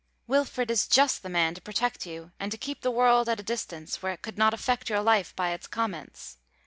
Wilfred 0.25 0.71
is 0.71 0.87
just 0.87 1.21
the 1.21 1.29
man 1.29 1.53
to 1.53 1.61
protect 1.61 2.07
you 2.07 2.31
and 2.39 2.51
to 2.51 2.57
keep 2.57 2.81
the 2.81 2.89
world 2.89 3.29
at 3.29 3.39
a 3.39 3.43
distance, 3.43 4.01
where 4.01 4.11
it 4.13 4.23
could 4.23 4.35
not 4.35 4.51
affect 4.51 4.89
your 4.89 5.01
life 5.03 5.35
by 5.35 5.51
its 5.51 5.67
comments. 5.67 6.37